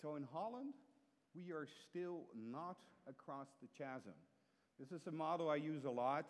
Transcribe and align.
So 0.00 0.16
in 0.16 0.26
Holland, 0.32 0.74
we 1.34 1.52
are 1.52 1.66
still 1.88 2.20
not 2.34 2.76
across 3.08 3.48
the 3.60 3.68
chasm. 3.76 4.14
This 4.78 4.92
is 4.92 5.06
a 5.08 5.10
model 5.10 5.50
I 5.50 5.56
use 5.56 5.84
a 5.84 5.90
lot, 5.90 6.26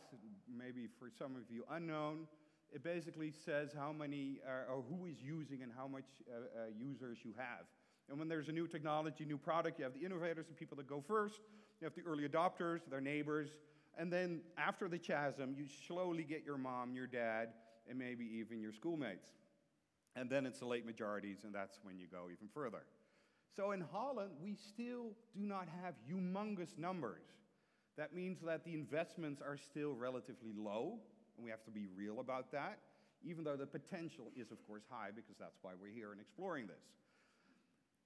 maybe 0.51 0.89
for 0.99 1.11
some 1.11 1.37
of 1.37 1.43
you 1.51 1.65
unknown. 1.71 2.27
It 2.73 2.83
basically 2.83 3.31
says 3.31 3.71
how 3.77 3.93
many 3.93 4.41
uh, 4.47 4.73
or 4.73 4.83
who 4.89 5.07
is 5.07 5.17
using 5.23 5.63
and 5.63 5.73
how 5.77 5.87
much 5.87 6.05
uh, 6.31 6.37
uh, 6.37 6.65
users 6.79 7.19
you 7.25 7.35
have. 7.37 7.67
And 8.09 8.19
when 8.19 8.29
there's 8.29 8.49
a 8.49 8.53
new 8.53 8.67
technology, 8.67 9.27
new 9.27 9.37
product, 9.37 9.79
you 9.79 9.85
have 9.85 9.93
the 9.93 10.05
innovators, 10.05 10.47
the 10.47 10.55
people 10.55 10.77
that 10.79 10.89
go 10.89 11.03
first, 11.07 11.41
you 11.81 11.85
have 11.85 11.95
the 11.95 12.03
early 12.11 12.27
adopters, 12.27 12.81
their 12.89 13.03
neighbors, 13.03 13.51
and 13.99 14.11
then 14.11 14.41
after 14.57 14.89
the 14.89 14.99
chasm, 14.99 15.55
you 15.59 15.67
slowly 15.87 16.23
get 16.23 16.43
your 16.45 16.57
mom, 16.57 16.95
your 16.95 17.07
dad, 17.07 17.49
and 17.89 17.99
maybe 17.99 18.25
even 18.25 18.61
your 18.61 18.73
schoolmates. 18.73 19.29
And 20.17 20.31
then 20.31 20.47
it's 20.47 20.61
the 20.61 20.67
late 20.67 20.87
majorities, 20.87 21.45
and 21.45 21.55
that's 21.55 21.81
when 21.83 21.99
you 21.99 22.07
go 22.11 22.29
even 22.33 22.49
further. 22.55 22.83
So 23.55 23.73
in 23.73 23.81
Holland, 23.81 24.33
we 24.43 24.55
still 24.55 25.13
do 25.35 25.47
not 25.47 25.69
have 25.83 25.95
humongous 26.11 26.79
numbers. 26.79 27.25
That 27.97 28.15
means 28.15 28.39
that 28.45 28.65
the 28.65 28.75
investments 28.75 29.43
are 29.43 29.57
still 29.57 29.95
relatively 29.95 30.53
low, 30.57 31.01
and 31.37 31.45
we 31.45 31.51
have 31.51 31.65
to 31.65 31.71
be 31.71 31.87
real 31.97 32.21
about 32.21 32.53
that, 32.53 32.79
even 33.25 33.43
though 33.43 33.57
the 33.57 33.67
potential 33.67 34.31
is, 34.37 34.53
of 34.53 34.65
course, 34.67 34.85
high, 34.89 35.11
because 35.15 35.37
that's 35.39 35.59
why 35.63 35.73
we're 35.81 35.93
here 35.93 36.13
and 36.13 36.21
exploring 36.21 36.67
this. 36.69 36.85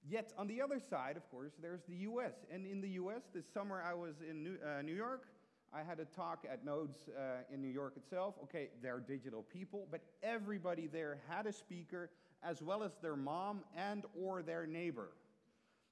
Yet, 0.05 0.33
on 0.37 0.47
the 0.47 0.61
other 0.61 0.79
side, 0.79 1.15
of 1.15 1.29
course, 1.29 1.53
there's 1.61 1.83
the 1.87 1.95
US. 2.07 2.33
And 2.51 2.65
in 2.65 2.81
the 2.81 2.89
US, 2.89 3.21
this 3.33 3.45
summer 3.53 3.81
I 3.85 3.93
was 3.93 4.15
in 4.27 4.43
New, 4.43 4.57
uh, 4.65 4.81
New 4.81 4.95
York. 4.95 5.27
I 5.73 5.81
had 5.81 5.99
a 5.99 6.05
talk 6.05 6.45
at 6.51 6.65
Nodes 6.65 7.09
uh, 7.17 7.53
in 7.53 7.61
New 7.61 7.69
York 7.69 7.93
itself. 7.97 8.35
Okay, 8.43 8.69
they're 8.81 8.99
digital 8.99 9.43
people, 9.43 9.87
but 9.89 10.01
everybody 10.21 10.87
there 10.87 11.19
had 11.27 11.45
a 11.47 11.53
speaker 11.53 12.09
as 12.43 12.61
well 12.61 12.83
as 12.83 12.91
their 13.01 13.15
mom 13.15 13.61
and 13.75 14.03
or 14.19 14.41
their 14.41 14.67
neighbor. 14.67 15.09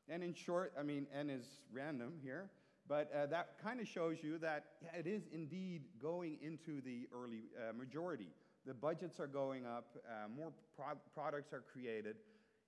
And 0.09 0.23
in 0.23 0.33
short, 0.33 0.73
I 0.79 0.83
mean, 0.83 1.07
N 1.17 1.29
is 1.29 1.45
random 1.71 2.13
here, 2.21 2.49
but 2.87 3.11
uh, 3.15 3.27
that 3.27 3.55
kind 3.63 3.79
of 3.79 3.87
shows 3.87 4.17
you 4.21 4.37
that 4.39 4.65
yeah, 4.81 4.99
it 4.99 5.07
is 5.07 5.23
indeed 5.33 5.83
going 6.01 6.37
into 6.41 6.81
the 6.81 7.07
early 7.13 7.43
uh, 7.57 7.73
majority. 7.73 8.27
The 8.65 8.73
budgets 8.73 9.19
are 9.19 9.27
going 9.27 9.65
up, 9.65 9.97
uh, 10.05 10.27
more 10.27 10.51
pro 10.75 10.93
products 11.13 11.53
are 11.53 11.63
created, 11.71 12.17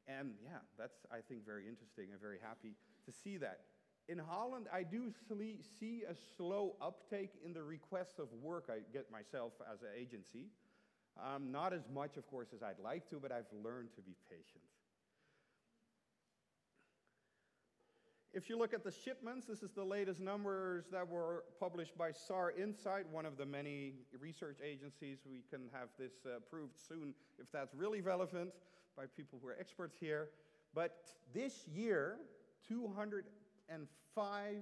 and 0.07 0.33
yeah, 0.43 0.59
that's, 0.77 1.05
I 1.11 1.19
think, 1.27 1.45
very 1.45 1.67
interesting 1.67 2.07
and 2.11 2.19
very 2.19 2.39
happy 2.41 2.75
to 3.05 3.11
see 3.11 3.37
that. 3.37 3.61
In 4.09 4.17
Holland, 4.17 4.67
I 4.73 4.83
do 4.83 5.13
see 5.79 6.03
a 6.09 6.13
slow 6.35 6.75
uptake 6.81 7.31
in 7.43 7.53
the 7.53 7.63
requests 7.63 8.19
of 8.19 8.27
work 8.41 8.69
I 8.69 8.79
get 8.91 9.09
myself 9.11 9.53
as 9.71 9.81
an 9.81 9.89
agency. 9.97 10.47
Um, 11.15 11.51
not 11.51 11.73
as 11.73 11.83
much, 11.93 12.17
of 12.17 12.27
course, 12.27 12.49
as 12.53 12.63
I'd 12.63 12.79
like 12.83 13.09
to, 13.11 13.19
but 13.21 13.31
I've 13.31 13.51
learned 13.63 13.89
to 13.95 14.01
be 14.01 14.15
patient. 14.29 14.63
If 18.35 18.49
you 18.49 18.57
look 18.57 18.73
at 18.73 18.83
the 18.83 18.91
shipments, 18.91 19.45
this 19.45 19.61
is 19.61 19.69
the 19.73 19.83
latest 19.83 20.19
numbers 20.19 20.85
that 20.91 21.07
were 21.07 21.43
published 21.59 21.95
by 21.95 22.11
SAR 22.11 22.51
Insight, 22.59 23.07
one 23.11 23.27
of 23.27 23.37
the 23.37 23.45
many 23.45 23.93
research 24.19 24.57
agencies. 24.65 25.19
We 25.29 25.43
can 25.51 25.69
have 25.71 25.89
this 25.99 26.13
uh, 26.25 26.39
proved 26.49 26.73
soon 26.75 27.13
if 27.39 27.51
that's 27.51 27.75
really 27.75 28.01
relevant 28.01 28.49
by 28.97 29.03
people 29.15 29.37
who 29.39 29.49
are 29.49 29.57
experts 29.59 29.95
here. 29.99 30.29
But 30.73 30.97
this 31.31 31.67
year, 31.67 32.17
205 32.67 34.55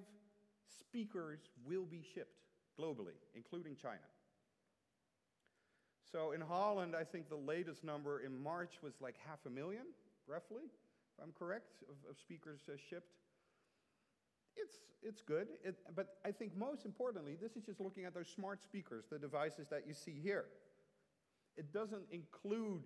speakers 0.81 1.39
will 1.66 1.85
be 1.85 2.03
shipped 2.13 2.41
globally, 2.78 3.16
including 3.35 3.78
China. 3.81 4.00
So 6.11 6.33
in 6.33 6.41
Holland, 6.41 6.94
I 6.94 7.06
think 7.06 7.30
the 7.30 7.38
latest 7.38 7.85
number 7.85 8.19
in 8.19 8.38
March 8.38 8.73
was 8.83 8.95
like 9.00 9.16
half 9.25 9.39
a 9.45 9.50
million, 9.50 9.85
roughly, 10.28 10.63
if 10.66 11.23
I'm 11.23 11.31
correct, 11.31 11.83
of, 11.89 11.95
of 12.09 12.17
speakers 12.17 12.59
uh, 12.67 12.73
shipped. 12.89 13.13
It's, 14.55 14.75
it's 15.02 15.21
good, 15.21 15.47
it, 15.63 15.75
but 15.95 16.17
I 16.25 16.31
think 16.31 16.55
most 16.55 16.85
importantly, 16.85 17.38
this 17.41 17.55
is 17.55 17.63
just 17.63 17.80
looking 17.80 18.05
at 18.05 18.13
those 18.13 18.27
smart 18.27 18.61
speakers, 18.61 19.05
the 19.09 19.17
devices 19.17 19.67
that 19.69 19.88
you 19.88 19.94
see 19.94 20.19
here. 20.22 20.45
It 21.57 21.73
doesn't 21.73 22.06
include 22.12 22.84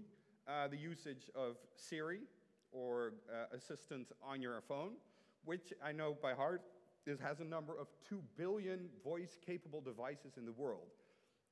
uh, 0.47 0.67
the 0.67 0.77
usage 0.77 1.29
of 1.35 1.57
Siri 1.75 2.21
or 2.71 3.13
uh, 3.29 3.55
assistant 3.55 4.07
on 4.23 4.41
your 4.41 4.61
phone, 4.67 4.91
which 5.43 5.73
I 5.83 5.91
know 5.91 6.17
by 6.21 6.33
heart 6.33 6.61
is, 7.05 7.19
has 7.19 7.39
a 7.39 7.43
number 7.43 7.73
of 7.79 7.87
2 8.07 8.21
billion 8.37 8.89
voice 9.03 9.37
capable 9.45 9.81
devices 9.81 10.37
in 10.37 10.45
the 10.45 10.51
world. 10.51 10.87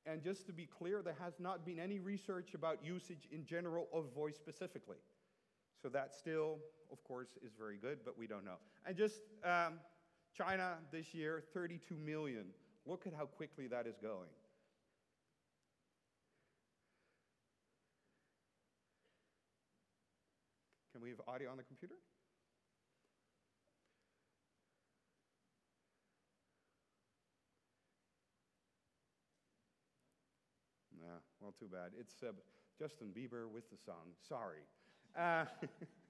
And 0.06 0.22
just 0.22 0.46
to 0.48 0.54
be 0.54 0.66
clear, 0.66 1.02
there 1.02 1.16
has 1.20 1.40
not 1.40 1.66
been 1.66 1.80
any 1.80 2.00
research 2.00 2.54
about 2.54 2.84
usage 2.84 3.28
in 3.32 3.46
general 3.46 3.88
of 3.94 4.14
voice 4.14 4.36
specifically. 4.36 4.98
So 5.82 5.90
that 5.90 6.14
still, 6.14 6.58
of 6.92 7.04
course, 7.04 7.38
is 7.46 7.54
very 7.58 7.78
good, 7.78 8.00
but 8.04 8.18
we 8.18 8.28
don't 8.28 8.44
know. 8.44 8.58
And 8.86 8.98
just 8.98 9.22
um, 9.44 9.80
China 10.36 10.78
this 10.92 11.14
year, 11.14 11.44
32 11.54 11.96
million. 11.96 12.46
Look 12.86 13.06
at 13.08 13.14
how 13.14 13.26
quickly 13.26 13.68
that 13.68 13.88
is 13.88 13.96
going. 14.02 14.30
Can 20.92 21.02
we 21.02 21.10
have 21.10 21.22
audio 21.28 21.50
on 21.52 21.58
the 21.58 21.64
computer? 21.64 21.96
Nah, 31.02 31.08
well, 31.42 31.54
too 31.60 31.68
bad. 31.72 31.92
It's 32.00 32.22
uh, 32.24 32.32
Justin 32.80 33.08
Bieber 33.08 33.50
with 33.52 33.70
the 33.70 33.78
song. 33.78 34.14
Sorry. 34.28 34.62
Uh, 35.18 35.46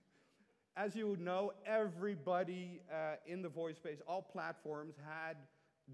as 0.75 0.95
you 0.95 1.17
know, 1.19 1.51
everybody 1.65 2.81
uh, 2.91 3.15
in 3.27 3.41
the 3.41 3.49
voice 3.49 3.75
space, 3.75 3.99
all 4.07 4.21
platforms 4.21 4.95
had 5.05 5.37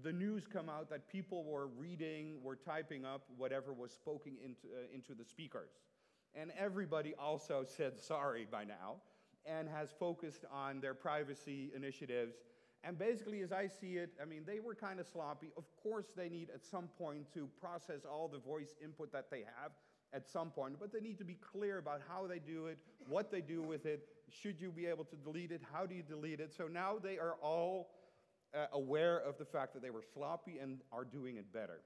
the 0.02 0.12
news 0.12 0.46
come 0.50 0.68
out 0.68 0.88
that 0.90 1.08
people 1.08 1.44
were 1.44 1.66
reading, 1.66 2.42
were 2.42 2.56
typing 2.56 3.04
up 3.04 3.24
whatever 3.36 3.72
was 3.72 3.92
spoken 3.92 4.32
into, 4.42 4.68
uh, 4.68 4.94
into 4.94 5.14
the 5.14 5.24
speakers. 5.24 5.70
And 6.34 6.52
everybody 6.58 7.14
also 7.18 7.64
said 7.76 7.98
sorry 7.98 8.46
by 8.50 8.64
now 8.64 8.96
and 9.46 9.68
has 9.68 9.90
focused 9.98 10.44
on 10.52 10.80
their 10.80 10.94
privacy 10.94 11.70
initiatives. 11.74 12.36
And 12.82 12.98
basically, 12.98 13.42
as 13.42 13.52
I 13.52 13.66
see 13.66 13.96
it, 13.96 14.10
I 14.20 14.24
mean, 14.24 14.42
they 14.46 14.60
were 14.60 14.74
kind 14.74 15.00
of 15.00 15.06
sloppy. 15.06 15.50
Of 15.56 15.64
course, 15.82 16.06
they 16.16 16.30
need 16.30 16.48
at 16.54 16.64
some 16.64 16.88
point 16.98 17.26
to 17.34 17.48
process 17.60 18.06
all 18.10 18.28
the 18.28 18.38
voice 18.38 18.74
input 18.82 19.12
that 19.12 19.30
they 19.30 19.40
have 19.40 19.72
at 20.12 20.28
some 20.28 20.50
point, 20.50 20.76
but 20.80 20.92
they 20.92 21.00
need 21.00 21.18
to 21.18 21.24
be 21.24 21.36
clear 21.52 21.78
about 21.78 22.00
how 22.08 22.26
they 22.26 22.38
do 22.38 22.66
it, 22.66 22.78
what 23.08 23.30
they 23.30 23.40
do 23.40 23.62
with 23.62 23.86
it, 23.86 24.08
should 24.32 24.60
you 24.60 24.70
be 24.70 24.86
able 24.86 25.04
to 25.04 25.16
delete 25.16 25.52
it, 25.52 25.62
how 25.72 25.86
do 25.86 25.94
you 25.94 26.02
delete 26.02 26.40
it. 26.40 26.52
So 26.56 26.66
now 26.66 26.96
they 27.02 27.18
are 27.18 27.34
all 27.42 27.90
uh, 28.54 28.66
aware 28.72 29.18
of 29.18 29.38
the 29.38 29.44
fact 29.44 29.74
that 29.74 29.82
they 29.82 29.90
were 29.90 30.04
sloppy 30.14 30.58
and 30.58 30.80
are 30.92 31.04
doing 31.04 31.36
it 31.36 31.52
better. 31.52 31.80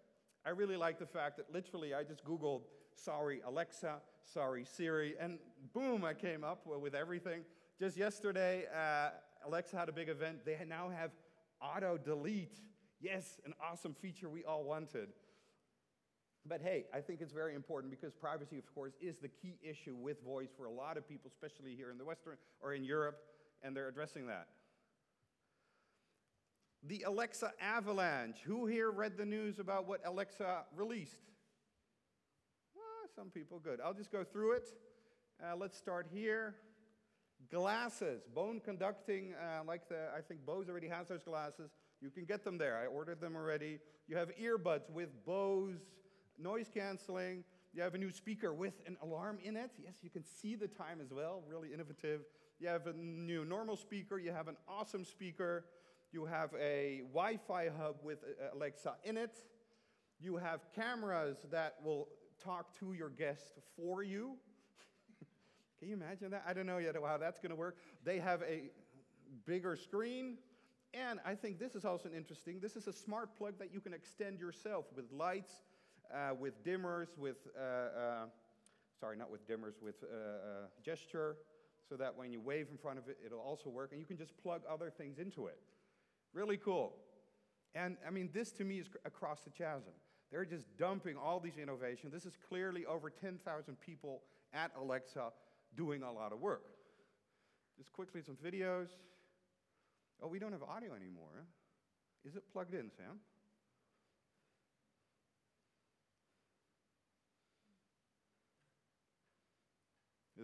I 0.46 0.50
really 0.50 0.76
like 0.76 0.98
the 0.98 1.06
fact 1.06 1.36
that 1.38 1.52
literally 1.52 1.94
I 1.94 2.04
just 2.04 2.24
Googled 2.24 2.62
sorry 2.94 3.40
Alexa, 3.46 3.96
sorry 4.24 4.64
Siri, 4.64 5.14
and 5.18 5.38
boom, 5.72 6.04
I 6.04 6.14
came 6.14 6.44
up 6.44 6.66
with 6.66 6.94
everything. 6.94 7.42
Just 7.78 7.96
yesterday, 7.96 8.64
uh, 8.74 9.10
Alexa 9.46 9.76
had 9.76 9.88
a 9.88 9.92
big 9.92 10.08
event. 10.08 10.44
They 10.44 10.56
now 10.66 10.90
have 10.90 11.10
auto 11.60 11.98
delete. 11.98 12.60
Yes, 13.00 13.40
an 13.44 13.52
awesome 13.62 13.94
feature 13.94 14.28
we 14.28 14.44
all 14.44 14.64
wanted. 14.64 15.08
But 16.46 16.60
hey, 16.60 16.84
I 16.92 17.00
think 17.00 17.20
it's 17.20 17.32
very 17.32 17.54
important 17.54 17.90
because 17.90 18.12
privacy, 18.12 18.58
of 18.58 18.74
course, 18.74 18.92
is 19.00 19.18
the 19.18 19.28
key 19.28 19.58
issue 19.62 19.94
with 19.94 20.22
voice 20.22 20.50
for 20.56 20.66
a 20.66 20.70
lot 20.70 20.98
of 20.98 21.08
people, 21.08 21.30
especially 21.32 21.74
here 21.74 21.90
in 21.90 21.96
the 21.96 22.04
Western 22.04 22.36
or 22.60 22.74
in 22.74 22.84
Europe, 22.84 23.18
and 23.62 23.74
they're 23.74 23.88
addressing 23.88 24.26
that. 24.26 24.48
The 26.86 27.04
Alexa 27.06 27.52
avalanche. 27.60 28.40
Who 28.44 28.66
here 28.66 28.90
read 28.90 29.16
the 29.16 29.24
news 29.24 29.58
about 29.58 29.88
what 29.88 30.00
Alexa 30.04 30.64
released? 30.76 31.16
some 33.14 33.30
people, 33.30 33.60
good. 33.60 33.80
I'll 33.80 33.94
just 33.94 34.10
go 34.10 34.24
through 34.24 34.52
it. 34.52 34.70
Uh, 35.42 35.56
let's 35.56 35.76
start 35.76 36.06
here. 36.12 36.56
Glasses, 37.50 38.22
bone 38.34 38.60
conducting, 38.64 39.34
uh, 39.34 39.62
like 39.64 39.88
the, 39.88 40.08
I 40.16 40.20
think 40.20 40.44
Bose 40.44 40.68
already 40.68 40.88
has 40.88 41.08
those 41.08 41.22
glasses. 41.22 41.70
You 42.00 42.10
can 42.10 42.24
get 42.24 42.44
them 42.44 42.58
there. 42.58 42.76
I 42.76 42.86
ordered 42.86 43.20
them 43.20 43.36
already. 43.36 43.78
You 44.08 44.16
have 44.16 44.30
earbuds 44.36 44.90
with 44.90 45.10
Bose 45.24 45.80
noise 46.38 46.70
canceling. 46.72 47.44
You 47.72 47.82
have 47.82 47.94
a 47.94 47.98
new 47.98 48.10
speaker 48.10 48.54
with 48.54 48.74
an 48.86 48.96
alarm 49.02 49.38
in 49.42 49.56
it. 49.56 49.70
Yes, 49.82 49.96
you 50.02 50.10
can 50.10 50.24
see 50.24 50.54
the 50.54 50.68
time 50.68 51.00
as 51.00 51.12
well, 51.12 51.42
really 51.48 51.72
innovative. 51.72 52.22
You 52.60 52.68
have 52.68 52.86
a 52.86 52.92
new 52.92 53.44
normal 53.44 53.76
speaker. 53.76 54.18
You 54.18 54.32
have 54.32 54.48
an 54.48 54.56
awesome 54.68 55.04
speaker. 55.04 55.64
You 56.12 56.24
have 56.24 56.50
a 56.54 57.02
Wi 57.12 57.38
Fi 57.48 57.68
hub 57.76 57.96
with 58.02 58.18
uh, 58.22 58.56
Alexa 58.56 58.94
in 59.04 59.16
it. 59.16 59.38
You 60.20 60.36
have 60.36 60.60
cameras 60.74 61.38
that 61.50 61.74
will 61.84 62.08
talk 62.42 62.78
to 62.78 62.92
your 62.92 63.08
guest 63.10 63.58
for 63.76 64.02
you. 64.02 64.36
Can 65.80 65.88
you 65.88 65.94
imagine 65.94 66.30
that? 66.30 66.44
I 66.46 66.52
don't 66.52 66.66
know 66.66 66.78
yet 66.78 66.94
how 66.94 67.18
that's 67.18 67.40
going 67.40 67.50
to 67.50 67.56
work. 67.56 67.76
They 68.04 68.20
have 68.20 68.42
a 68.42 68.70
bigger 69.46 69.76
screen. 69.76 70.38
And 70.94 71.18
I 71.26 71.34
think 71.34 71.58
this 71.58 71.74
is 71.74 71.84
also 71.84 72.08
interesting. 72.14 72.60
This 72.60 72.76
is 72.76 72.86
a 72.86 72.92
smart 72.92 73.36
plug 73.36 73.58
that 73.58 73.72
you 73.72 73.80
can 73.80 73.92
extend 73.92 74.38
yourself 74.38 74.86
with 74.94 75.06
lights, 75.10 75.52
uh, 76.14 76.34
with 76.34 76.62
dimmers, 76.64 77.08
with, 77.18 77.36
uh, 77.58 77.62
uh, 77.62 78.24
sorry, 78.98 79.16
not 79.16 79.30
with 79.30 79.46
dimmers, 79.48 79.82
with 79.82 79.96
uh, 80.02 80.66
gesture. 80.82 81.36
so 81.88 81.96
that 81.96 82.16
when 82.16 82.32
you 82.32 82.40
wave 82.40 82.68
in 82.70 82.78
front 82.78 82.98
of 82.98 83.08
it, 83.08 83.18
it'll 83.24 83.40
also 83.40 83.68
work, 83.68 83.90
and 83.92 84.00
you 84.00 84.06
can 84.06 84.16
just 84.16 84.36
plug 84.38 84.62
other 84.70 84.90
things 84.90 85.18
into 85.18 85.46
it. 85.46 85.58
Really 86.32 86.56
cool. 86.56 86.94
And 87.74 87.96
I 88.06 88.10
mean, 88.10 88.30
this 88.32 88.52
to 88.52 88.64
me 88.64 88.78
is 88.78 88.86
across 89.04 89.40
the 89.40 89.50
chasm. 89.50 89.92
They're 90.30 90.44
just 90.44 90.64
dumping 90.78 91.16
all 91.16 91.40
these 91.40 91.58
innovations. 91.58 92.12
This 92.12 92.24
is 92.24 92.36
clearly 92.48 92.86
over 92.86 93.10
10,000 93.10 93.80
people 93.80 94.22
at 94.52 94.70
Alexa 94.80 95.30
doing 95.76 96.02
a 96.02 96.10
lot 96.10 96.32
of 96.32 96.40
work. 96.40 96.64
Just 97.76 97.92
quickly, 97.92 98.22
some 98.22 98.36
videos. 98.36 98.88
Oh, 100.22 100.28
we 100.28 100.38
don't 100.38 100.52
have 100.52 100.62
audio 100.62 100.94
anymore. 100.94 101.46
Is 102.24 102.36
it 102.36 102.44
plugged 102.52 102.74
in, 102.74 102.90
Sam? 102.96 103.18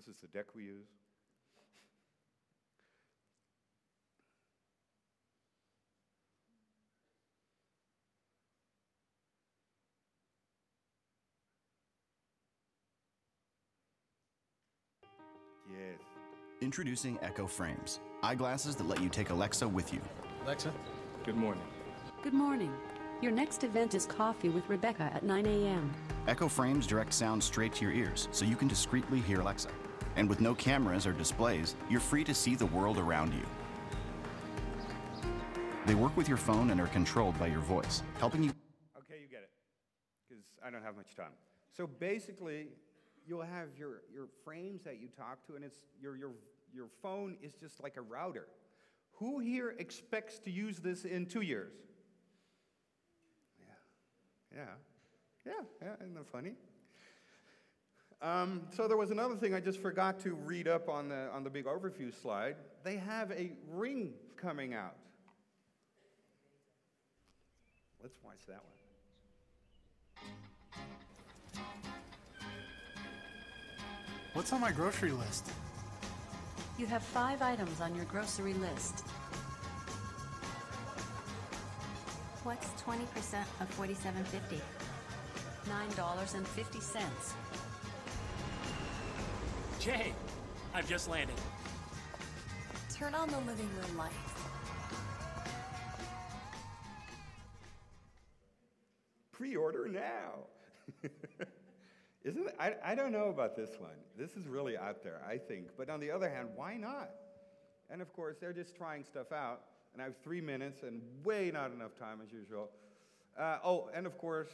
This 0.07 0.15
is 0.15 0.21
the 0.23 0.29
deck 0.29 0.47
we 0.55 0.65
use. 0.65 0.87
Yes. 15.69 16.01
Introducing 16.63 17.19
Echo 17.21 17.47
Frames, 17.47 18.01
eyeglasses 18.23 18.77
that 18.77 18.89
let 18.89 19.03
you 19.03 19.11
take 19.11 19.29
Alexa 19.29 19.69
with 19.69 19.93
you. 19.93 20.01
Alexa, 20.47 20.73
good 21.27 21.37
morning. 21.37 21.63
Good 22.23 22.33
morning. 22.33 22.73
Your 23.21 23.33
next 23.33 23.65
event 23.65 23.95
is 23.95 24.07
Coffee 24.07 24.49
with 24.49 24.67
Rebecca 24.67 25.11
at 25.15 25.25
9 25.25 25.45
a.m. 25.45 25.93
Echo 26.27 26.49
Frames 26.49 26.87
direct 26.87 27.13
sound 27.13 27.45
straight 27.45 27.75
to 27.75 27.85
your 27.85 27.93
ears 27.93 28.29
so 28.31 28.47
you 28.47 28.57
can 28.57 28.67
discreetly 28.67 29.21
hear 29.21 29.41
Alexa. 29.41 29.69
And 30.17 30.29
with 30.29 30.41
no 30.41 30.55
cameras 30.55 31.07
or 31.07 31.13
displays, 31.13 31.77
you're 31.89 32.01
free 32.01 32.25
to 32.25 32.35
see 32.35 32.55
the 32.55 32.67
world 32.67 32.99
around 32.99 33.33
you. 33.33 33.47
They 35.87 35.95
work 35.95 36.17
with 36.17 36.29
your 36.29 36.37
phone 36.37 36.71
and 36.71 36.81
are 36.81 36.87
controlled 36.89 37.39
by 37.39 37.47
your 37.47 37.61
voice, 37.61 38.03
helping 38.19 38.43
you. 38.43 38.51
Okay, 38.99 39.21
you 39.23 39.29
get 39.29 39.41
it, 39.43 39.51
because 40.29 40.45
I 40.65 40.71
don't 40.71 40.83
have 40.83 40.97
much 40.97 41.17
time. 41.17 41.33
So 41.77 41.87
basically, 41.87 42.69
you'll 43.27 43.43
have 43.43 43.69
your, 43.79 44.03
your 44.13 44.29
frames 44.45 44.83
that 44.83 45.01
you 45.01 45.09
talk 45.09 45.47
to, 45.47 45.57
and 45.57 45.65
it's 45.65 45.79
your, 46.01 46.17
your, 46.17 46.33
your 46.75 46.89
phone 47.03 47.37
is 47.43 47.55
just 47.55 47.83
like 47.83 47.97
a 47.97 48.03
router. 48.03 48.47
Who 49.15 49.39
here 49.39 49.75
expects 49.79 50.39
to 50.41 50.51
use 50.51 50.79
this 50.79 51.05
in 51.05 51.27
two 51.27 51.43
years? 51.43 51.73
Yeah, 53.59 54.57
yeah, 54.57 54.65
yeah, 55.47 55.53
yeah 55.83 55.95
isn't 56.03 56.15
that 56.15 56.27
funny? 56.27 56.53
Um, 58.23 58.63
so 58.77 58.87
there 58.87 58.99
was 58.99 59.11
another 59.11 59.35
thing 59.35 59.55
I 59.55 59.61
just 59.61 59.81
forgot 59.81 60.21
to 60.21 60.35
read 60.35 60.69
up 60.69 60.91
on 60.91 61.09
the, 61.09 61.31
on 61.33 61.43
the 61.43 61.51
big 61.51 61.65
overview 61.65 62.13
slide. 62.21 62.57
They 62.85 62.97
have 62.97 63.33
a 63.33 63.53
ring 63.71 64.13
coming 64.37 64.75
out. 64.75 64.97
Let's 68.03 68.19
watch 68.23 68.41
that 68.47 68.61
one. 68.63 68.75
What's 74.35 74.53
on 74.53 74.61
my 74.61 74.71
grocery 74.71 75.13
list? 75.13 75.51
You 76.79 76.87
have 76.87 77.03
five 77.03 77.43
items 77.43 77.81
on 77.81 77.95
your 77.95 78.05
grocery 78.05 78.55
list. 78.55 79.01
What's 82.45 82.69
20% 82.83 83.01
of 83.61 83.79
47.50? 83.79 84.61
$9.50. 85.69 87.70
Jay, 89.81 90.13
I've 90.75 90.87
just 90.87 91.09
landed. 91.09 91.35
Turn 92.93 93.15
on 93.15 93.31
the 93.31 93.39
living 93.39 93.71
room 93.81 93.97
lights. 93.97 94.15
Pre-order 99.33 99.89
now. 99.89 101.01
Isn't 102.25 102.47
it? 102.47 102.55
I, 102.61 102.75
I 102.85 102.95
don't 102.95 103.11
know 103.11 103.31
about 103.31 103.57
this 103.57 103.71
one. 103.79 103.97
This 104.19 104.37
is 104.37 104.47
really 104.47 104.77
out 104.77 105.03
there, 105.03 105.23
I 105.27 105.39
think. 105.39 105.69
But 105.79 105.89
on 105.89 105.99
the 105.99 106.11
other 106.11 106.29
hand, 106.29 106.51
why 106.55 106.77
not? 106.77 107.09
And 107.89 108.03
of 108.03 108.13
course, 108.13 108.37
they're 108.39 108.53
just 108.53 108.77
trying 108.77 109.03
stuff 109.03 109.33
out. 109.33 109.63
And 109.95 110.03
I 110.03 110.05
have 110.05 110.19
three 110.23 110.43
minutes 110.43 110.83
and 110.83 111.01
way 111.25 111.51
not 111.51 111.73
enough 111.73 111.97
time 111.99 112.19
as 112.23 112.31
usual. 112.31 112.69
Uh, 113.39 113.57
oh, 113.65 113.89
and 113.95 114.05
of 114.05 114.19
course, 114.19 114.51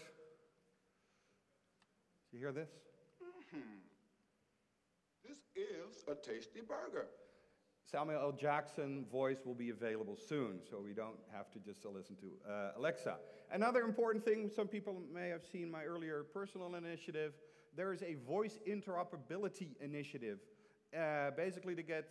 do 2.30 2.36
you 2.36 2.38
hear 2.38 2.52
this? 2.52 2.70
This 3.18 3.60
is 5.56 6.04
a 6.08 6.14
tasty 6.14 6.60
burger. 6.60 7.06
Samuel 7.84 8.20
L. 8.20 8.32
Jackson 8.32 9.06
voice 9.12 9.38
will 9.44 9.54
be 9.54 9.70
available 9.70 10.16
soon, 10.16 10.58
so 10.68 10.80
we 10.80 10.92
don't 10.92 11.18
have 11.32 11.52
to 11.52 11.60
just 11.60 11.84
listen 11.84 12.16
to 12.16 12.50
uh, 12.50 12.70
Alexa. 12.76 13.16
Another 13.52 13.82
important 13.82 14.24
thing, 14.24 14.50
some 14.54 14.66
people 14.66 15.00
may 15.14 15.28
have 15.28 15.44
seen 15.44 15.70
my 15.70 15.84
earlier 15.84 16.24
personal 16.34 16.74
initiative, 16.74 17.34
there 17.76 17.92
is 17.92 18.02
a 18.02 18.14
voice 18.26 18.58
interoperability 18.66 19.76
initiative, 19.80 20.38
uh, 20.98 21.30
basically 21.36 21.76
to 21.76 21.82
get, 21.82 22.08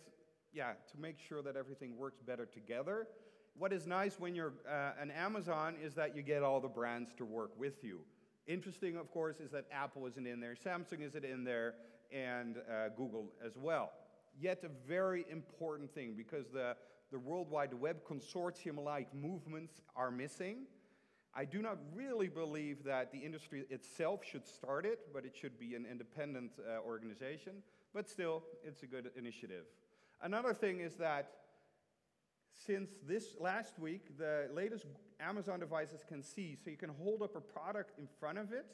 yeah, 0.52 0.72
to 0.90 0.98
make 0.98 1.18
sure 1.18 1.42
that 1.42 1.56
everything 1.56 1.96
works 1.96 2.20
better 2.20 2.46
together. 2.46 3.08
What 3.58 3.72
is 3.72 3.86
nice 3.86 4.18
when 4.18 4.34
you're 4.34 4.54
uh, 4.70 4.92
an 5.00 5.10
Amazon 5.10 5.74
is 5.82 5.94
that 5.94 6.16
you 6.16 6.22
get 6.22 6.42
all 6.42 6.60
the 6.60 6.68
brands 6.68 7.12
to 7.18 7.24
work 7.24 7.50
with 7.58 7.82
you. 7.82 8.00
Interesting, 8.46 8.96
of 8.96 9.10
course, 9.10 9.40
is 9.40 9.50
that 9.50 9.66
Apple 9.72 10.06
isn't 10.06 10.26
in 10.26 10.40
there, 10.40 10.54
Samsung 10.54 11.02
isn't 11.04 11.24
in 11.24 11.42
there, 11.42 11.74
and 12.12 12.56
uh, 12.58 12.88
Google 12.96 13.32
as 13.44 13.56
well. 13.56 13.92
Yet 14.38 14.64
a 14.64 14.88
very 14.88 15.24
important 15.30 15.94
thing 15.94 16.14
because 16.16 16.46
the, 16.52 16.76
the 17.10 17.18
World 17.18 17.50
Wide 17.50 17.72
Web 17.74 17.98
consortium-like 18.04 19.14
movements 19.14 19.80
are 19.94 20.10
missing. 20.10 20.66
I 21.34 21.44
do 21.44 21.60
not 21.60 21.78
really 21.94 22.28
believe 22.28 22.84
that 22.84 23.12
the 23.12 23.18
industry 23.18 23.64
itself 23.70 24.24
should 24.24 24.46
start 24.46 24.86
it, 24.86 25.00
but 25.12 25.24
it 25.24 25.34
should 25.36 25.58
be 25.58 25.74
an 25.74 25.86
independent 25.90 26.52
uh, 26.58 26.80
organization. 26.86 27.62
But 27.94 28.08
still, 28.08 28.42
it's 28.64 28.82
a 28.82 28.86
good 28.86 29.10
initiative. 29.16 29.64
Another 30.22 30.54
thing 30.54 30.80
is 30.80 30.94
that 30.96 31.30
since 32.66 32.90
this 33.06 33.36
last 33.38 33.78
week, 33.78 34.16
the 34.18 34.48
latest 34.54 34.86
Amazon 35.20 35.60
devices 35.60 36.04
can 36.08 36.22
see, 36.22 36.56
so 36.62 36.70
you 36.70 36.76
can 36.76 36.90
hold 36.90 37.22
up 37.22 37.36
a 37.36 37.40
product 37.40 37.98
in 37.98 38.08
front 38.18 38.38
of 38.38 38.52
it, 38.52 38.66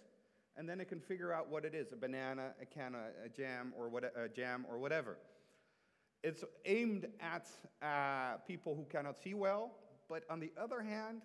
and 0.56 0.68
then 0.68 0.80
it 0.80 0.88
can 0.88 1.00
figure 1.00 1.32
out 1.32 1.48
what 1.48 1.64
it 1.64 1.74
is, 1.74 1.92
a 1.92 1.96
banana, 1.96 2.52
a 2.60 2.66
can, 2.66 2.94
a, 2.94 3.28
jam, 3.28 3.72
or 3.76 3.88
what, 3.88 4.04
a 4.04 4.28
jam, 4.28 4.66
or 4.68 4.78
whatever. 4.78 5.16
It's 6.22 6.44
aimed 6.66 7.06
at 7.20 7.48
uh, 7.82 8.38
people 8.46 8.74
who 8.74 8.84
cannot 8.84 9.16
see 9.18 9.34
well, 9.34 9.72
but 10.08 10.24
on 10.30 10.40
the 10.40 10.52
other 10.60 10.82
hand, 10.82 11.22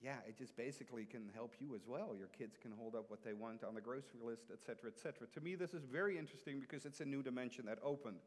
yeah, 0.00 0.16
it 0.28 0.36
just 0.36 0.56
basically 0.56 1.04
can 1.04 1.30
help 1.34 1.54
you 1.58 1.74
as 1.74 1.82
well. 1.86 2.14
Your 2.16 2.28
kids 2.28 2.56
can 2.60 2.70
hold 2.70 2.94
up 2.94 3.10
what 3.10 3.24
they 3.24 3.32
want 3.32 3.64
on 3.64 3.74
the 3.74 3.80
grocery 3.80 4.20
list, 4.22 4.44
et 4.52 4.58
cetera, 4.64 4.90
et 4.94 4.98
cetera. 4.98 5.26
To 5.34 5.40
me, 5.40 5.54
this 5.54 5.74
is 5.74 5.84
very 5.84 6.18
interesting 6.18 6.60
because 6.60 6.84
it's 6.84 7.00
a 7.00 7.04
new 7.04 7.22
dimension 7.22 7.64
that 7.66 7.78
opened. 7.82 8.18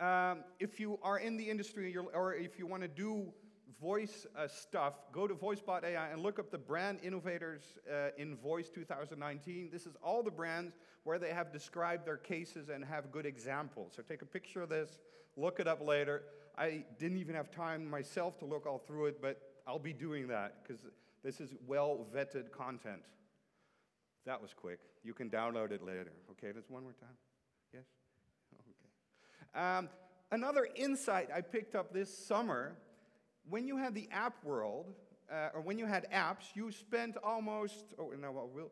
Um, 0.00 0.40
if 0.58 0.80
you 0.80 0.98
are 1.02 1.18
in 1.18 1.36
the 1.36 1.48
industry 1.48 1.96
or 1.96 2.34
if 2.34 2.58
you 2.58 2.66
want 2.66 2.82
to 2.82 2.88
do 2.88 3.32
voice 3.80 4.26
uh, 4.36 4.48
stuff, 4.48 4.94
go 5.12 5.26
to 5.26 5.34
VoiceBot 5.34 5.84
AI 5.84 6.08
and 6.08 6.22
look 6.22 6.38
up 6.38 6.50
the 6.50 6.58
brand 6.58 6.98
innovators 7.02 7.62
uh, 7.90 8.08
in 8.16 8.36
Voice 8.36 8.68
2019. 8.68 9.70
This 9.72 9.86
is 9.86 9.94
all 10.02 10.22
the 10.22 10.30
brands 10.30 10.74
where 11.04 11.18
they 11.18 11.30
have 11.30 11.52
described 11.52 12.06
their 12.06 12.16
cases 12.16 12.68
and 12.68 12.84
have 12.84 13.10
good 13.12 13.26
examples. 13.26 13.92
So 13.96 14.02
take 14.02 14.22
a 14.22 14.26
picture 14.26 14.62
of 14.62 14.68
this, 14.68 14.98
look 15.36 15.60
it 15.60 15.68
up 15.68 15.84
later. 15.86 16.22
I 16.56 16.84
didn't 16.98 17.18
even 17.18 17.34
have 17.34 17.50
time 17.50 17.88
myself 17.88 18.38
to 18.38 18.44
look 18.44 18.66
all 18.66 18.78
through 18.78 19.06
it, 19.06 19.20
but 19.20 19.40
I'll 19.66 19.78
be 19.78 19.92
doing 19.92 20.28
that 20.28 20.62
because 20.62 20.82
this 21.22 21.40
is 21.40 21.54
well 21.66 22.06
vetted 22.14 22.52
content. 22.52 23.02
That 24.26 24.40
was 24.40 24.54
quick. 24.54 24.78
You 25.02 25.12
can 25.12 25.28
download 25.28 25.70
it 25.70 25.84
later. 25.84 26.12
Okay, 26.32 26.52
that's 26.52 26.70
one 26.70 26.82
more 26.82 26.92
time. 26.92 27.16
Yes? 27.72 27.84
Okay. 29.54 29.66
Um, 29.66 29.88
another 30.30 30.66
insight 30.74 31.28
I 31.34 31.40
picked 31.40 31.74
up 31.74 31.92
this 31.92 32.26
summer 32.26 32.76
when 33.48 33.66
you 33.66 33.76
had 33.76 33.94
the 33.94 34.08
app 34.10 34.42
world, 34.44 34.92
uh, 35.32 35.48
or 35.54 35.60
when 35.60 35.78
you 35.78 35.86
had 35.86 36.06
apps, 36.12 36.54
you 36.54 36.70
spent 36.70 37.16
almost, 37.22 37.94
oh, 37.98 38.12
no, 38.20 38.30
well, 38.30 38.50
we'll 38.52 38.70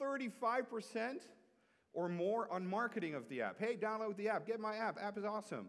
35% 0.00 1.20
or 1.92 2.08
more 2.08 2.52
on 2.52 2.66
marketing 2.66 3.14
of 3.14 3.28
the 3.28 3.42
app. 3.42 3.58
Hey, 3.58 3.76
download 3.76 4.16
the 4.16 4.28
app, 4.28 4.46
get 4.46 4.60
my 4.60 4.76
app, 4.76 4.98
app 5.00 5.16
is 5.16 5.24
awesome. 5.24 5.68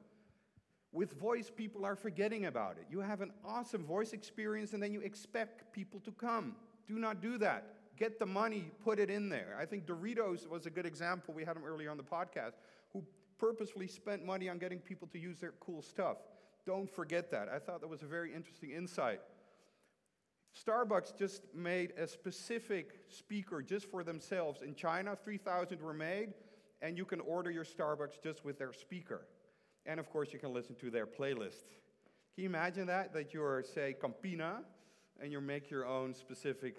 With 0.92 1.20
voice, 1.20 1.52
people 1.54 1.86
are 1.86 1.96
forgetting 1.96 2.46
about 2.46 2.78
it. 2.78 2.86
You 2.90 3.00
have 3.02 3.22
an 3.22 3.32
awesome 3.46 3.84
voice 3.84 4.14
experience 4.14 4.74
and 4.74 4.82
then 4.82 4.94
you 4.94 5.02
expect 5.02 5.72
people 5.74 6.00
to 6.02 6.12
come. 6.12 6.56
Do 6.88 6.98
not 6.98 7.22
do 7.22 7.38
that. 7.40 7.76
Get 7.98 8.20
the 8.20 8.26
money, 8.26 8.72
put 8.84 9.00
it 9.00 9.10
in 9.10 9.30
there. 9.30 9.58
I 9.60 9.66
think 9.66 9.86
Doritos 9.86 10.48
was 10.50 10.66
a 10.66 10.70
good 10.70 10.86
example. 10.86 11.34
We 11.34 11.46
had 11.46 11.56
them 11.56 11.64
earlier 11.66 11.92
on 11.92 11.98
the 11.98 12.04
podcast, 12.04 12.54
who 12.92 13.04
purposefully 13.38 13.88
spent 13.88 14.26
money 14.26 14.50
on 14.50 14.58
getting 14.58 14.80
people 14.80 15.08
to 15.10 15.20
use 15.20 15.40
their 15.40 15.54
cool 15.60 15.82
stuff. 15.82 16.18
Don't 16.66 16.90
forget 16.90 17.32
that. 17.32 17.48
I 17.50 17.60
thought 17.60 17.82
that 17.82 17.88
was 17.88 18.02
a 18.02 18.08
very 18.08 18.34
interesting 18.34 18.72
insight. 18.72 19.22
Starbucks 20.56 21.18
just 21.18 21.44
made 21.54 21.92
a 21.98 22.08
specific 22.08 23.02
speaker 23.10 23.62
just 23.62 23.90
for 23.92 24.04
themselves. 24.04 24.62
In 24.62 24.74
China, 24.74 25.18
3,000 25.22 25.82
were 25.82 25.94
made, 25.94 26.34
and 26.82 26.98
you 26.98 27.06
can 27.06 27.20
order 27.20 27.52
your 27.52 27.66
Starbucks 27.66 28.22
just 28.24 28.46
with 28.46 28.58
their 28.58 28.74
speaker. 28.74 29.28
And 29.86 30.00
of 30.00 30.10
course, 30.10 30.32
you 30.32 30.40
can 30.40 30.54
listen 30.54 30.76
to 30.76 30.90
their 30.90 31.06
playlist. 31.06 31.66
Can 32.34 32.44
you 32.44 32.50
imagine 32.50 32.88
that? 32.88 33.14
That 33.14 33.34
you're, 33.34 33.64
say, 33.64 33.96
Campina, 34.02 34.62
and 35.22 35.32
you 35.32 35.42
make 35.42 35.70
your 35.70 35.86
own 35.86 36.14
specific 36.14 36.78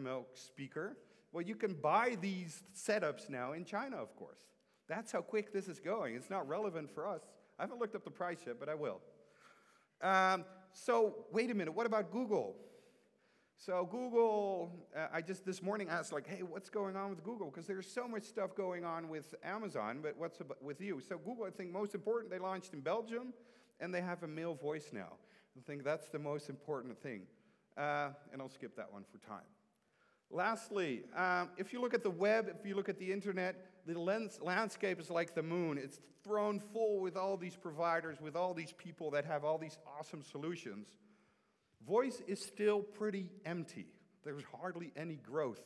Milk 0.00 0.28
speaker. 0.34 0.96
Well, 1.32 1.42
you 1.42 1.54
can 1.54 1.74
buy 1.74 2.16
these 2.20 2.62
setups 2.74 3.28
now 3.28 3.52
in 3.52 3.64
China, 3.64 3.96
of 3.96 4.16
course. 4.16 4.38
That's 4.88 5.12
how 5.12 5.20
quick 5.20 5.52
this 5.52 5.68
is 5.68 5.80
going. 5.80 6.14
It's 6.14 6.30
not 6.30 6.48
relevant 6.48 6.90
for 6.94 7.06
us. 7.06 7.20
I 7.58 7.62
haven't 7.62 7.78
looked 7.78 7.94
up 7.94 8.04
the 8.04 8.10
price 8.10 8.38
yet, 8.46 8.56
but 8.58 8.68
I 8.68 8.74
will. 8.74 9.00
Um, 10.00 10.44
so, 10.72 11.26
wait 11.32 11.50
a 11.50 11.54
minute, 11.54 11.72
what 11.72 11.86
about 11.86 12.10
Google? 12.10 12.56
So, 13.58 13.88
Google, 13.90 14.70
uh, 14.94 15.06
I 15.12 15.22
just 15.22 15.46
this 15.46 15.62
morning 15.62 15.88
asked, 15.88 16.12
like, 16.12 16.26
hey, 16.26 16.42
what's 16.42 16.68
going 16.68 16.94
on 16.94 17.08
with 17.08 17.24
Google? 17.24 17.46
Because 17.50 17.66
there's 17.66 17.90
so 17.90 18.06
much 18.06 18.24
stuff 18.24 18.54
going 18.54 18.84
on 18.84 19.08
with 19.08 19.34
Amazon, 19.42 20.00
but 20.02 20.14
what's 20.18 20.38
with 20.60 20.80
you? 20.80 21.00
So, 21.00 21.16
Google, 21.16 21.44
I 21.46 21.50
think 21.50 21.72
most 21.72 21.94
important, 21.94 22.30
they 22.30 22.38
launched 22.38 22.74
in 22.74 22.80
Belgium 22.80 23.32
and 23.80 23.94
they 23.94 24.02
have 24.02 24.22
a 24.22 24.28
male 24.28 24.54
voice 24.54 24.90
now. 24.92 25.14
I 25.56 25.60
think 25.66 25.84
that's 25.84 26.08
the 26.08 26.18
most 26.18 26.50
important 26.50 27.00
thing. 27.02 27.22
Uh, 27.76 28.10
and 28.32 28.42
I'll 28.42 28.48
skip 28.50 28.76
that 28.76 28.92
one 28.92 29.04
for 29.10 29.18
time. 29.26 29.44
Lastly, 30.30 31.04
um, 31.16 31.50
if 31.56 31.72
you 31.72 31.80
look 31.80 31.94
at 31.94 32.02
the 32.02 32.10
web, 32.10 32.48
if 32.58 32.66
you 32.66 32.74
look 32.74 32.88
at 32.88 32.98
the 32.98 33.12
internet, 33.12 33.56
the 33.86 33.98
lens, 33.98 34.38
landscape 34.42 35.00
is 35.00 35.10
like 35.10 35.34
the 35.34 35.42
moon. 35.42 35.78
It's 35.78 36.00
thrown 36.24 36.60
full 36.72 37.00
with 37.00 37.16
all 37.16 37.36
these 37.36 37.56
providers, 37.56 38.18
with 38.20 38.34
all 38.34 38.52
these 38.52 38.72
people 38.72 39.12
that 39.12 39.24
have 39.24 39.44
all 39.44 39.58
these 39.58 39.78
awesome 39.98 40.24
solutions. 40.24 40.88
Voice 41.86 42.20
is 42.26 42.44
still 42.44 42.82
pretty 42.82 43.30
empty. 43.44 43.86
There's 44.24 44.42
hardly 44.60 44.92
any 44.96 45.14
growth. 45.14 45.62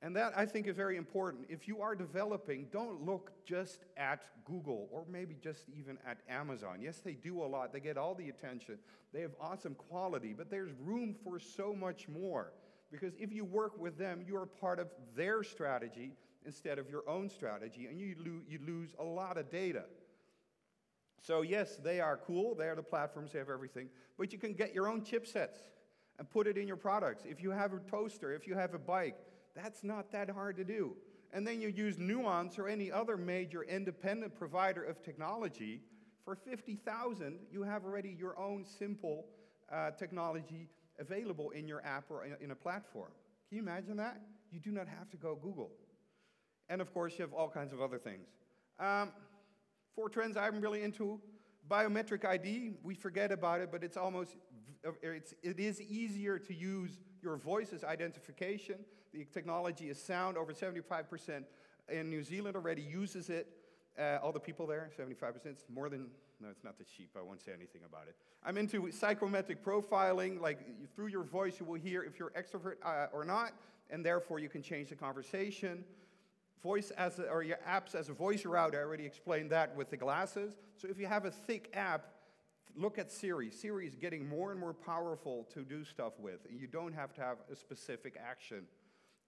And 0.00 0.16
that 0.16 0.32
I 0.36 0.46
think 0.46 0.66
is 0.66 0.76
very 0.76 0.96
important. 0.96 1.46
If 1.48 1.66
you 1.66 1.80
are 1.80 1.94
developing, 1.94 2.66
don't 2.72 3.04
look 3.04 3.32
just 3.44 3.84
at 3.96 4.22
Google 4.44 4.88
or 4.90 5.04
maybe 5.08 5.36
just 5.40 5.68
even 5.76 5.98
at 6.06 6.18
Amazon. 6.28 6.78
Yes, 6.80 6.98
they 6.98 7.12
do 7.12 7.42
a 7.42 7.46
lot, 7.46 7.72
they 7.72 7.80
get 7.80 7.96
all 7.96 8.14
the 8.14 8.28
attention, 8.28 8.78
they 9.12 9.20
have 9.20 9.32
awesome 9.40 9.74
quality, 9.74 10.34
but 10.36 10.50
there's 10.50 10.72
room 10.80 11.14
for 11.24 11.38
so 11.38 11.72
much 11.72 12.08
more. 12.08 12.52
Because 12.92 13.14
if 13.18 13.32
you 13.32 13.44
work 13.44 13.80
with 13.80 13.98
them, 13.98 14.22
you 14.24 14.36
are 14.36 14.46
part 14.46 14.78
of 14.78 14.88
their 15.16 15.42
strategy 15.42 16.12
instead 16.44 16.78
of 16.78 16.90
your 16.90 17.02
own 17.08 17.28
strategy, 17.30 17.86
and 17.86 17.98
you, 17.98 18.14
lo- 18.18 18.42
you 18.46 18.58
lose 18.66 18.94
a 18.98 19.04
lot 19.04 19.38
of 19.38 19.50
data. 19.50 19.84
So, 21.20 21.42
yes, 21.42 21.76
they 21.76 22.00
are 22.00 22.18
cool, 22.18 22.54
they 22.54 22.66
are 22.66 22.74
the 22.74 22.82
platforms, 22.82 23.32
they 23.32 23.38
have 23.38 23.48
everything, 23.48 23.88
but 24.18 24.32
you 24.32 24.38
can 24.38 24.52
get 24.52 24.74
your 24.74 24.88
own 24.88 25.02
chipsets 25.02 25.56
and 26.18 26.28
put 26.28 26.46
it 26.46 26.58
in 26.58 26.66
your 26.66 26.76
products. 26.76 27.24
If 27.26 27.42
you 27.42 27.50
have 27.50 27.72
a 27.72 27.78
toaster, 27.78 28.32
if 28.32 28.46
you 28.46 28.54
have 28.54 28.74
a 28.74 28.78
bike, 28.78 29.16
that's 29.54 29.82
not 29.82 30.12
that 30.12 30.28
hard 30.28 30.56
to 30.56 30.64
do. 30.64 30.96
And 31.32 31.46
then 31.46 31.60
you 31.60 31.68
use 31.68 31.98
Nuance 31.98 32.58
or 32.58 32.68
any 32.68 32.92
other 32.92 33.16
major 33.16 33.62
independent 33.62 34.34
provider 34.34 34.82
of 34.84 35.02
technology. 35.02 35.80
For 36.24 36.34
50,000, 36.34 37.38
you 37.50 37.62
have 37.62 37.84
already 37.84 38.14
your 38.18 38.38
own 38.38 38.64
simple 38.64 39.26
uh, 39.72 39.92
technology 39.92 40.68
available 40.98 41.50
in 41.50 41.66
your 41.66 41.84
app 41.84 42.04
or 42.10 42.24
in 42.24 42.50
a 42.50 42.54
platform. 42.54 43.10
Can 43.48 43.56
you 43.56 43.62
imagine 43.62 43.96
that? 43.96 44.20
You 44.50 44.60
do 44.60 44.70
not 44.70 44.88
have 44.88 45.10
to 45.10 45.16
go 45.16 45.34
Google. 45.34 45.70
And 46.68 46.80
of 46.80 46.92
course, 46.92 47.14
you 47.18 47.22
have 47.22 47.32
all 47.32 47.48
kinds 47.48 47.72
of 47.72 47.80
other 47.80 47.98
things. 47.98 48.28
Um, 48.78 49.10
four 49.94 50.08
trends 50.08 50.36
I'm 50.36 50.60
really 50.60 50.82
into 50.82 51.20
biometric 51.68 52.24
ID, 52.24 52.72
we 52.82 52.94
forget 52.94 53.30
about 53.32 53.60
it, 53.60 53.70
but 53.70 53.84
it's 53.84 53.96
almost, 53.96 54.36
it's, 55.02 55.34
it 55.42 55.60
is 55.60 55.80
easier 55.80 56.38
to 56.38 56.54
use 56.54 56.98
your 57.22 57.36
voice 57.36 57.72
as 57.72 57.84
identification. 57.84 58.76
The 59.12 59.24
technology 59.32 59.88
is 59.88 60.02
sound, 60.02 60.36
over 60.36 60.52
75% 60.52 61.44
in 61.88 62.10
New 62.10 62.22
Zealand 62.22 62.56
already 62.56 62.82
uses 62.82 63.30
it. 63.30 63.48
Uh, 63.98 64.18
all 64.22 64.32
the 64.32 64.40
people 64.40 64.66
there, 64.66 64.90
75%, 64.98 65.44
it's 65.44 65.64
more 65.72 65.88
than 65.88 66.08
no, 66.42 66.48
it's 66.50 66.64
not 66.64 66.76
the 66.78 66.84
sheep. 66.96 67.10
I 67.16 67.22
won't 67.22 67.40
say 67.40 67.52
anything 67.52 67.82
about 67.86 68.08
it. 68.08 68.16
I'm 68.44 68.58
into 68.58 68.90
psychometric 68.90 69.64
profiling. 69.64 70.40
Like 70.40 70.58
through 70.94 71.06
your 71.06 71.22
voice, 71.22 71.60
you 71.60 71.66
will 71.66 71.78
hear 71.78 72.02
if 72.02 72.18
you're 72.18 72.30
extrovert 72.30 72.74
uh, 72.84 73.06
or 73.12 73.24
not, 73.24 73.52
and 73.90 74.04
therefore 74.04 74.40
you 74.40 74.48
can 74.48 74.62
change 74.62 74.88
the 74.88 74.96
conversation. 74.96 75.84
Voice 76.62 76.90
as 76.92 77.18
a, 77.18 77.28
or 77.28 77.42
your 77.42 77.58
apps 77.68 77.94
as 77.94 78.08
a 78.08 78.12
voice 78.12 78.44
router. 78.44 78.80
I 78.80 78.82
already 78.82 79.06
explained 79.06 79.50
that 79.50 79.76
with 79.76 79.90
the 79.90 79.96
glasses. 79.96 80.54
So 80.76 80.88
if 80.88 80.98
you 80.98 81.06
have 81.06 81.24
a 81.24 81.30
thick 81.30 81.70
app, 81.74 82.06
look 82.76 82.98
at 82.98 83.10
Siri. 83.10 83.50
Siri 83.50 83.86
is 83.86 83.94
getting 83.94 84.28
more 84.28 84.50
and 84.50 84.58
more 84.58 84.72
powerful 84.72 85.46
to 85.54 85.62
do 85.62 85.84
stuff 85.84 86.18
with. 86.18 86.46
And 86.48 86.60
you 86.60 86.66
don't 86.66 86.92
have 86.92 87.12
to 87.14 87.20
have 87.20 87.38
a 87.50 87.56
specific 87.56 88.16
action. 88.20 88.64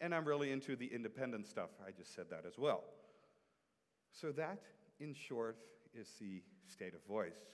And 0.00 0.14
I'm 0.14 0.24
really 0.24 0.50
into 0.50 0.76
the 0.76 0.86
independent 0.86 1.46
stuff. 1.46 1.70
I 1.86 1.90
just 1.90 2.14
said 2.14 2.26
that 2.30 2.44
as 2.46 2.58
well. 2.58 2.84
So 4.12 4.30
that, 4.32 4.60
in 5.00 5.14
short, 5.14 5.58
is 5.98 6.08
the 6.20 6.42
state 6.66 6.94
of 6.94 7.04
voice. 7.06 7.44